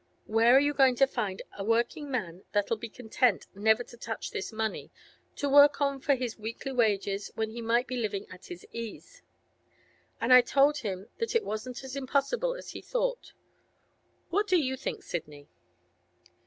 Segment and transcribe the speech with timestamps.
[0.25, 4.31] Where are you going to find a working man that'll be content never to touch
[4.31, 8.65] this money—to work on for his weekly wages, when he might be living at his
[8.71, 9.21] ease?"
[10.19, 13.33] And I told him that it wasn't as impossible as he thought.
[14.31, 15.49] What do you think, Sidney?